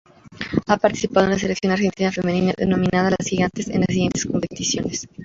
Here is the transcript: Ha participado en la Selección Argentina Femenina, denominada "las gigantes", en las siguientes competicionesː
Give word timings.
Ha 0.65 0.77
participado 0.77 1.27
en 1.27 1.33
la 1.33 1.37
Selección 1.37 1.71
Argentina 1.73 2.11
Femenina, 2.11 2.53
denominada 2.57 3.11
"las 3.11 3.27
gigantes", 3.27 3.67
en 3.67 3.81
las 3.81 3.89
siguientes 3.91 4.25
competicionesː 4.25 5.07